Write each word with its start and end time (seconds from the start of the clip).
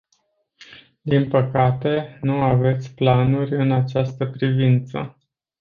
Din 1.01 1.27
păcate, 1.27 2.19
nu 2.21 2.41
aveți 2.41 2.93
planuri 2.95 3.55
în 3.55 3.71
această 3.71 4.25
privință. 4.25 5.17